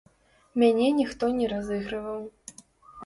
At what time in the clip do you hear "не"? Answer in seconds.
1.41-1.51